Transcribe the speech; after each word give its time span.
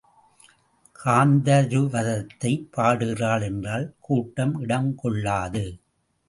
காந்தருவதத்தை 0.99 2.51
பாடுகிறாள் 2.71 3.41
என்றால் 3.41 3.93
கூட்டம் 3.99 4.59
இடம் 4.59 4.95
கொள்ளாது. 4.95 5.79